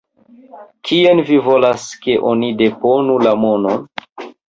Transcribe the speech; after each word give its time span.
Kien 0.91 1.21
vi 1.27 1.37
volas, 1.49 1.87
ke 2.07 2.17
oni 2.33 2.53
deponu 2.65 3.23
la 3.29 3.39
monon? 3.47 3.89